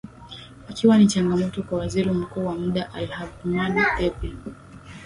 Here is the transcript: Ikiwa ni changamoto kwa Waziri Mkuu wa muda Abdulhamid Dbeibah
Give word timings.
Ikiwa 0.69 0.97
ni 0.97 1.07
changamoto 1.07 1.63
kwa 1.63 1.77
Waziri 1.79 2.11
Mkuu 2.11 2.45
wa 2.45 2.55
muda 2.55 2.91
Abdulhamid 2.93 3.83
Dbeibah 3.97 4.53